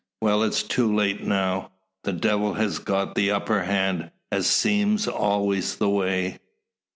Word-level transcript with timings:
Well, 0.19 0.41
it's 0.41 0.63
too 0.63 0.91
late 0.91 1.21
now. 1.21 1.73
The 2.05 2.11
Devil 2.11 2.55
has 2.55 2.79
got 2.79 3.13
the 3.13 3.29
upper 3.29 3.61
hand, 3.65 4.09
as 4.31 4.47
seem 4.47 4.97
always 5.13 5.75
the 5.75 5.91
way. 5.91 6.39